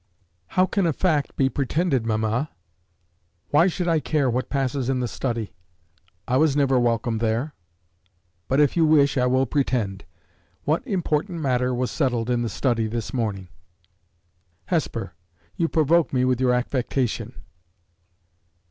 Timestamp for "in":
4.89-4.99, 12.31-12.41